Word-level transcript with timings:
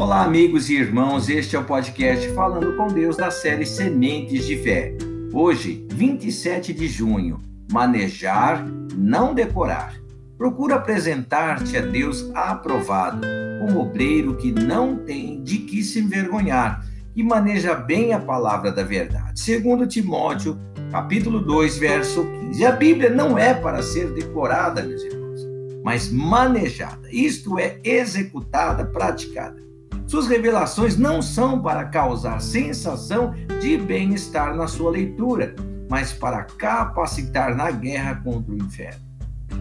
Olá, 0.00 0.24
amigos 0.24 0.70
e 0.70 0.76
irmãos, 0.76 1.28
este 1.28 1.56
é 1.56 1.58
o 1.58 1.64
podcast 1.64 2.26
Falando 2.30 2.74
com 2.74 2.86
Deus 2.86 3.18
da 3.18 3.30
série 3.30 3.66
Sementes 3.66 4.46
de 4.46 4.56
Fé. 4.56 4.96
Hoje, 5.30 5.86
27 5.92 6.72
de 6.72 6.88
junho, 6.88 7.38
manejar, 7.70 8.66
não 8.96 9.34
decorar. 9.34 10.00
Procura 10.38 10.76
apresentar-te 10.76 11.76
a 11.76 11.82
Deus 11.82 12.30
aprovado, 12.34 13.26
como 13.60 13.78
obreiro 13.78 14.38
que 14.38 14.50
não 14.50 14.96
tem 14.96 15.42
de 15.42 15.58
que 15.58 15.82
se 15.82 15.98
envergonhar 15.98 16.82
e 17.14 17.22
maneja 17.22 17.74
bem 17.74 18.14
a 18.14 18.18
palavra 18.18 18.72
da 18.72 18.82
verdade. 18.82 19.38
Segundo 19.38 19.86
Timóteo, 19.86 20.58
capítulo 20.90 21.40
2, 21.40 21.76
verso 21.76 22.24
15. 22.24 22.64
A 22.64 22.72
Bíblia 22.72 23.10
não 23.10 23.36
é 23.36 23.52
para 23.52 23.82
ser 23.82 24.14
decorada, 24.14 24.82
meus 24.82 25.02
irmãos, 25.04 25.40
mas 25.84 26.10
manejada. 26.10 27.06
Isto 27.12 27.58
é 27.58 27.78
executada, 27.84 28.86
praticada. 28.86 29.68
Suas 30.10 30.26
revelações 30.26 30.96
não 30.96 31.22
são 31.22 31.62
para 31.62 31.84
causar 31.84 32.40
sensação 32.40 33.32
de 33.60 33.78
bem-estar 33.78 34.56
na 34.56 34.66
sua 34.66 34.90
leitura, 34.90 35.54
mas 35.88 36.12
para 36.12 36.42
capacitar 36.42 37.54
na 37.54 37.70
guerra 37.70 38.16
contra 38.16 38.52
o 38.52 38.56
inferno. 38.56 38.98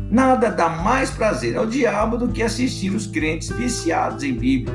Nada 0.10 0.50
dá 0.50 0.68
mais 0.68 1.12
prazer 1.12 1.56
ao 1.56 1.68
diabo 1.68 2.18
do 2.18 2.30
que 2.30 2.42
assistir 2.42 2.90
os 2.96 3.06
crentes 3.06 3.50
viciados 3.50 4.24
em 4.24 4.34
Bíblia. 4.34 4.74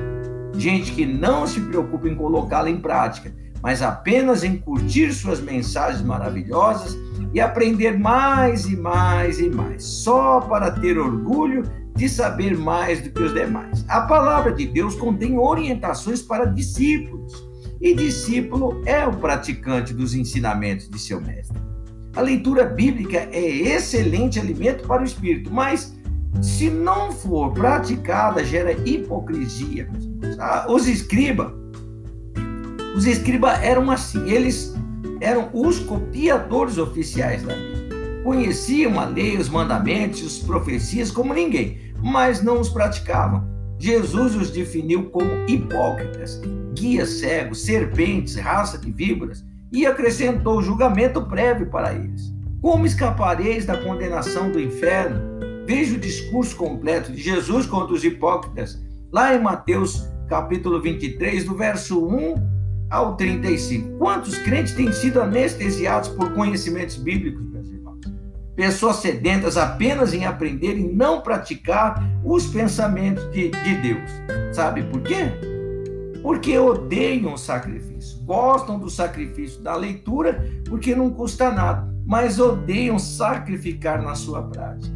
Gente 0.56 0.92
que 0.92 1.04
não 1.04 1.44
se 1.44 1.60
preocupa 1.60 2.08
em 2.08 2.14
colocá-la 2.14 2.70
em 2.70 2.80
prática, 2.80 3.34
mas 3.60 3.82
apenas 3.82 4.44
em 4.44 4.56
curtir 4.56 5.12
suas 5.12 5.40
mensagens 5.40 6.02
maravilhosas 6.02 6.96
e 7.34 7.40
aprender 7.40 7.98
mais 7.98 8.64
e 8.66 8.76
mais 8.76 9.40
e 9.40 9.50
mais, 9.50 9.82
só 9.82 10.40
para 10.40 10.70
ter 10.70 10.96
orgulho 10.96 11.64
de 11.96 12.08
saber 12.08 12.56
mais 12.56 13.02
do 13.02 13.10
que 13.10 13.22
os 13.22 13.34
demais. 13.34 13.84
A 13.88 14.02
palavra 14.02 14.52
de 14.52 14.66
Deus 14.66 14.94
contém 14.94 15.36
orientações 15.36 16.22
para 16.22 16.44
discípulos, 16.44 17.44
e 17.80 17.92
discípulo 17.92 18.80
é 18.86 19.04
o 19.04 19.12
praticante 19.12 19.92
dos 19.92 20.14
ensinamentos 20.14 20.88
de 20.88 20.98
seu 20.98 21.20
mestre. 21.20 21.58
A 22.14 22.20
leitura 22.20 22.64
bíblica 22.64 23.28
é 23.32 23.44
excelente 23.44 24.38
alimento 24.38 24.86
para 24.86 25.02
o 25.02 25.04
espírito, 25.04 25.52
mas 25.52 25.92
se 26.40 26.70
não 26.70 27.10
for 27.10 27.52
praticada, 27.52 28.44
gera 28.44 28.72
hipocrisia. 28.88 29.88
Ah, 30.38 30.66
os 30.68 30.86
escribas, 30.86 31.52
os 32.96 33.06
escribas 33.06 33.60
eram 33.60 33.90
assim, 33.90 34.30
eles 34.30 34.74
eram 35.20 35.50
os 35.52 35.78
copiadores 35.80 36.78
oficiais 36.78 37.42
da 37.42 37.54
lei. 37.54 38.22
Conheciam 38.22 38.98
a 38.98 39.04
lei, 39.04 39.36
os 39.36 39.48
mandamentos, 39.48 40.24
as 40.24 40.38
profecias 40.38 41.10
como 41.10 41.34
ninguém 41.34 41.84
mas 42.04 42.42
não 42.42 42.60
os 42.60 42.68
praticavam. 42.68 43.48
Jesus 43.78 44.36
os 44.36 44.50
definiu 44.50 45.06
como 45.10 45.48
hipócritas, 45.48 46.40
guias 46.74 47.08
cegos, 47.14 47.62
serpentes, 47.62 48.36
raça 48.36 48.76
de 48.76 48.92
víboras, 48.92 49.42
e 49.72 49.86
acrescentou 49.86 50.62
julgamento 50.62 51.22
prévio 51.22 51.70
para 51.70 51.94
eles. 51.94 52.32
Como 52.60 52.86
escapareis 52.86 53.64
da 53.64 53.76
condenação 53.76 54.52
do 54.52 54.60
inferno? 54.60 55.18
Veja 55.66 55.96
o 55.96 56.00
discurso 56.00 56.54
completo 56.56 57.10
de 57.10 57.22
Jesus 57.22 57.66
contra 57.66 57.94
os 57.94 58.04
hipócritas, 58.04 58.78
lá 59.10 59.34
em 59.34 59.40
Mateus 59.40 60.06
capítulo 60.28 60.80
23, 60.80 61.44
do 61.44 61.56
verso 61.56 62.06
1 62.06 62.53
ao 62.90 63.16
35. 63.16 63.98
Quantos 63.98 64.38
crentes 64.38 64.74
têm 64.74 64.92
sido 64.92 65.20
anestesiados 65.20 66.08
por 66.10 66.32
conhecimentos 66.34 66.96
bíblicos? 66.96 67.54
pessoas 68.54 68.96
sedentas 68.96 69.56
apenas 69.56 70.14
em 70.14 70.24
aprender 70.24 70.78
e 70.78 70.92
não 70.92 71.20
praticar 71.20 72.02
os 72.24 72.46
pensamentos 72.46 73.24
de, 73.32 73.50
de 73.50 73.74
Deus. 73.76 74.10
Sabe 74.52 74.82
por 74.84 75.00
quê? 75.02 75.32
Porque 76.22 76.58
odeiam 76.58 77.34
o 77.34 77.38
sacrifício, 77.38 78.18
gostam 78.22 78.78
do 78.78 78.88
sacrifício 78.88 79.60
da 79.60 79.76
leitura 79.76 80.44
porque 80.66 80.94
não 80.94 81.10
custa 81.10 81.50
nada, 81.50 81.92
mas 82.06 82.38
odeiam 82.38 82.98
sacrificar 82.98 84.02
na 84.02 84.14
sua 84.14 84.42
prática. 84.42 84.94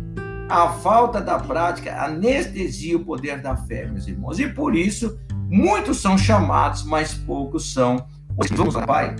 A 0.48 0.70
falta 0.70 1.20
da 1.20 1.38
prática 1.38 2.02
anestesia 2.02 2.96
o 2.96 3.04
poder 3.04 3.42
da 3.42 3.54
fé, 3.54 3.86
meus 3.86 4.08
irmãos, 4.08 4.38
e 4.38 4.48
por 4.48 4.74
isso 4.74 5.18
muitos 5.48 5.98
são 5.98 6.16
chamados, 6.16 6.84
mas 6.84 7.14
poucos 7.14 7.72
são. 7.72 8.06
Vamos, 8.52 8.76
Pai. 8.76 9.16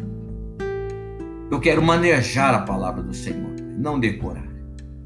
Eu 1.51 1.59
quero 1.61 1.83
manejar 1.83 2.55
a 2.55 2.61
palavra 2.61 3.03
do 3.03 3.15
Senhor 3.15 3.49
não 3.79 3.99
decorar. 3.99 4.47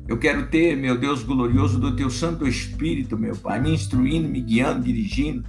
Eu 0.08 0.18
quero 0.18 0.46
ter, 0.46 0.76
meu 0.76 0.98
Deus 0.98 1.22
glorioso, 1.22 1.78
do 1.78 1.94
teu 1.94 2.10
Santo 2.10 2.46
Espírito, 2.46 3.16
meu 3.16 3.36
Pai, 3.36 3.60
me 3.60 3.72
instruindo, 3.72 4.28
me 4.28 4.40
guiando, 4.40 4.82
dirigindo. 4.82 5.44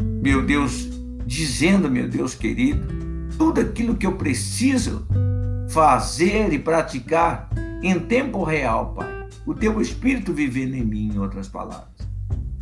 Meu 0.00 0.44
Deus, 0.44 0.88
dizendo, 1.26 1.90
meu 1.90 2.08
Deus 2.08 2.34
querido, 2.34 2.86
tudo 3.36 3.60
aquilo 3.60 3.96
que 3.96 4.06
eu 4.06 4.12
preciso 4.12 5.06
fazer 5.68 6.52
e 6.52 6.58
praticar 6.58 7.50
em 7.82 7.98
tempo 7.98 8.42
real, 8.42 8.94
Pai. 8.94 9.28
O 9.46 9.54
teu 9.54 9.80
Espírito 9.80 10.32
vivendo 10.32 10.74
em 10.74 10.84
mim, 10.84 11.12
em 11.14 11.18
outras 11.18 11.48
palavras. 11.48 11.89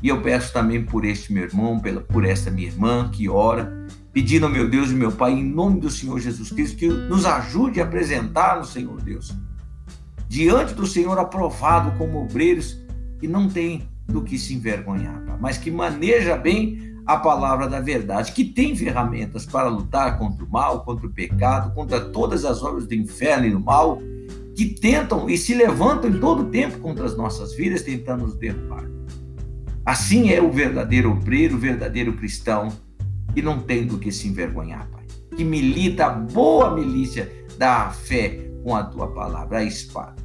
E 0.02 0.08
eu 0.08 0.20
peço 0.22 0.52
também 0.52 0.84
por 0.84 1.04
este 1.04 1.32
meu 1.32 1.44
irmão, 1.44 1.78
pela, 1.80 2.00
por 2.00 2.24
esta 2.24 2.50
minha 2.50 2.68
irmã 2.68 3.10
que 3.10 3.28
ora, 3.28 3.86
pedindo, 4.12 4.48
meu 4.48 4.68
Deus 4.68 4.90
e 4.90 4.94
meu 4.94 5.10
Pai, 5.10 5.32
em 5.32 5.44
nome 5.44 5.80
do 5.80 5.90
Senhor 5.90 6.18
Jesus 6.20 6.50
Cristo, 6.50 6.76
que 6.76 6.88
nos 6.88 7.26
ajude 7.26 7.80
a 7.80 7.84
apresentar 7.84 8.58
no 8.58 8.64
Senhor 8.64 9.00
Deus 9.00 9.34
diante 10.28 10.74
do 10.74 10.86
Senhor 10.86 11.18
aprovado 11.18 11.96
como 11.98 12.22
obreiros 12.22 12.78
que 13.18 13.26
não 13.26 13.48
tem 13.48 13.88
do 14.06 14.22
que 14.22 14.38
se 14.38 14.54
envergonhar, 14.54 15.38
mas 15.40 15.58
que 15.58 15.70
maneja 15.70 16.36
bem 16.36 16.96
a 17.04 17.16
palavra 17.16 17.66
da 17.66 17.80
verdade, 17.80 18.32
que 18.32 18.44
tem 18.44 18.76
ferramentas 18.76 19.46
para 19.46 19.68
lutar 19.68 20.18
contra 20.18 20.44
o 20.44 20.50
mal, 20.50 20.84
contra 20.84 21.06
o 21.06 21.10
pecado, 21.10 21.74
contra 21.74 22.00
todas 22.00 22.44
as 22.44 22.62
obras 22.62 22.86
do 22.86 22.94
inferno 22.94 23.46
e 23.46 23.50
do 23.50 23.60
mal, 23.60 23.98
que 24.54 24.66
tentam 24.66 25.28
e 25.28 25.38
se 25.38 25.54
levantam 25.54 26.10
em 26.10 26.20
todo 26.20 26.50
tempo 26.50 26.78
contra 26.80 27.06
as 27.06 27.16
nossas 27.16 27.54
vidas, 27.54 27.82
tentando 27.82 28.26
nos 28.26 28.36
derrubar. 28.36 28.97
Assim 29.88 30.30
é 30.30 30.42
o 30.42 30.52
verdadeiro 30.52 31.10
obreiro, 31.10 31.56
o 31.56 31.58
verdadeiro 31.58 32.12
cristão, 32.12 32.68
que 33.32 33.40
não 33.40 33.58
tem 33.58 33.86
do 33.86 33.96
que 33.96 34.12
se 34.12 34.28
envergonhar, 34.28 34.86
Pai. 34.90 35.02
Que 35.34 35.42
milita 35.42 36.04
a 36.04 36.10
boa 36.10 36.74
milícia 36.74 37.32
da 37.56 37.88
fé 37.88 38.50
com 38.62 38.76
a 38.76 38.84
tua 38.84 39.06
palavra, 39.06 39.60
a 39.60 39.64
espada. 39.64 40.22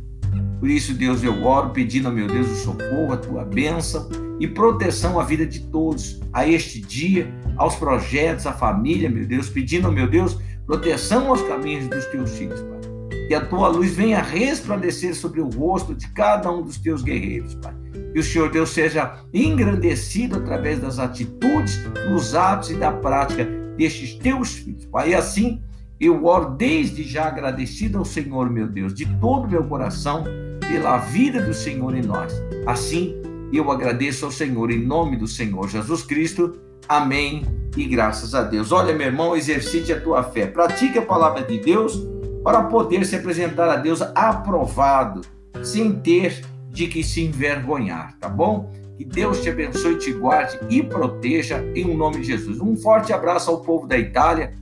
Por 0.60 0.70
isso, 0.70 0.94
Deus, 0.94 1.24
eu 1.24 1.46
oro 1.46 1.70
pedindo, 1.70 2.12
meu 2.12 2.28
Deus, 2.28 2.46
o 2.50 2.56
socorro, 2.56 3.14
a 3.14 3.18
tua 3.18 3.46
bênção 3.46 4.10
e 4.38 4.50
proteção 4.50 5.18
à 5.18 5.24
vida 5.24 5.46
de 5.46 5.62
todos, 5.62 6.20
a 6.34 6.46
este 6.46 6.82
dia, 6.82 7.34
aos 7.56 7.78
projetos, 7.78 8.46
à 8.46 8.52
família, 8.52 9.10
meu 9.10 9.26
Deus, 9.26 9.48
pedindo, 9.48 9.90
meu 9.90 10.10
Deus, 10.10 10.38
proteção 10.66 11.30
aos 11.30 11.42
caminhos 11.42 11.88
dos 11.88 12.06
teus 12.08 12.32
filhos, 12.32 12.60
Pai. 12.64 12.82
Que 13.30 13.34
a 13.34 13.46
tua 13.46 13.70
luz 13.70 13.96
venha 13.96 14.22
resplandecer 14.22 15.16
sobre 15.16 15.40
o 15.40 15.48
rosto 15.48 15.96
de 15.96 16.10
cada 16.10 16.52
um 16.52 16.62
dos 16.62 16.78
teus 16.78 17.02
guerreiros, 17.02 17.56
Pai. 17.56 17.83
Que 18.14 18.20
o 18.20 18.24
Senhor 18.24 18.50
Deus 18.52 18.70
seja 18.70 19.20
engrandecido 19.34 20.38
através 20.38 20.80
das 20.80 21.00
atitudes, 21.00 21.78
dos 22.08 22.36
atos 22.36 22.70
e 22.70 22.76
da 22.76 22.92
prática 22.92 23.46
destes 23.76 24.16
teus 24.16 24.54
filhos, 24.54 24.86
Pai. 24.86 25.14
Assim, 25.14 25.62
eu 26.00 26.26
oro 26.26 26.52
desde 26.52 27.04
já 27.04 27.28
agradecido 27.28 27.98
ao 27.98 28.06
Senhor, 28.06 28.50
meu 28.50 28.68
Deus, 28.68 28.94
de 28.94 29.06
todo 29.20 29.46
o 29.46 29.50
meu 29.50 29.64
coração, 29.64 30.24
pela 30.60 30.98
vida 30.98 31.42
do 31.42 31.54
Senhor 31.54 31.96
em 31.96 32.04
nós. 32.04 32.34
Assim, 32.66 33.16
eu 33.52 33.72
agradeço 33.72 34.26
ao 34.26 34.32
Senhor 34.32 34.72
em 34.72 34.84
nome 34.84 35.18
do 35.18 35.28
Senhor 35.28 35.68
Jesus 35.68 36.04
Cristo. 36.04 36.60
Amém 36.88 37.44
e 37.76 37.86
graças 37.86 38.36
a 38.36 38.44
Deus. 38.44 38.72
Olha, 38.72 38.94
meu 38.94 39.08
irmão, 39.08 39.36
exercite 39.36 39.92
a 39.92 40.00
tua 40.00 40.24
fé. 40.24 40.48
Pratique 40.48 40.98
a 40.98 41.02
palavra 41.06 41.44
de 41.44 41.60
Deus 41.60 42.00
para 42.44 42.64
poder 42.64 43.06
se 43.06 43.16
apresentar 43.16 43.70
a 43.70 43.78
Deus 43.78 44.02
aprovado, 44.02 45.22
sem 45.64 45.94
ter 45.94 46.44
de 46.74 46.88
que 46.88 47.04
se 47.04 47.22
envergonhar, 47.22 48.18
tá 48.20 48.28
bom? 48.28 48.74
Que 48.98 49.06
Deus 49.06 49.42
te 49.42 49.50
abençoe, 49.50 49.98
te 49.98 50.12
guarde 50.12 50.60
e 50.70 50.82
proteja 50.82 51.64
em 51.76 51.96
nome 51.96 52.18
de 52.18 52.24
Jesus. 52.26 52.60
Um 52.60 52.76
forte 52.76 53.14
abraço 53.14 53.52
ao 53.52 53.62
povo 53.62 53.88
da 53.88 53.98
Itália 53.98 54.56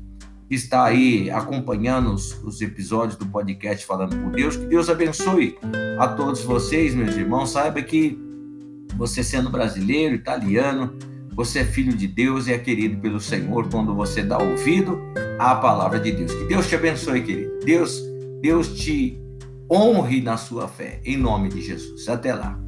que 0.50 0.56
está 0.56 0.84
aí 0.84 1.32
acompanhando 1.32 2.14
os, 2.14 2.38
os, 2.44 2.62
episódios 2.62 3.18
do 3.18 3.26
podcast 3.26 3.86
Falando 3.86 4.18
por 4.18 4.34
Deus. 4.34 4.58
Que 4.58 4.66
Deus 4.66 4.90
abençoe 4.90 5.58
a 5.98 6.10
todos 6.10 6.44
vocês, 6.44 6.94
meus 6.94 7.16
irmãos. 7.16 7.52
Saiba 7.52 7.82
que 7.82 8.20
você 8.98 9.24
sendo 9.24 9.50
brasileiro, 9.50 10.14
italiano, 10.14 10.94
você 11.34 11.60
é 11.60 11.64
filho 11.64 11.96
de 11.96 12.06
Deus 12.06 12.48
e 12.48 12.52
é 12.52 12.58
querido 12.58 13.00
pelo 13.00 13.22
Senhor 13.22 13.70
quando 13.70 13.96
você 13.96 14.22
dá 14.22 14.38
ouvido 14.38 15.00
à 15.40 15.56
palavra 15.56 16.02
de 16.02 16.12
Deus. 16.12 16.34
Que 16.34 16.44
Deus 16.44 16.68
te 16.68 16.76
abençoe, 16.76 17.22
querido. 17.22 17.60
Deus, 17.64 18.02
Deus 18.42 18.76
te 18.78 19.18
honre 19.72 20.22
na 20.22 20.36
sua 20.36 20.68
fé, 20.68 21.02
em 21.06 21.16
nome 21.16 21.48
de 21.48 21.62
Jesus. 21.62 22.10
Até 22.10 22.34
lá. 22.34 22.60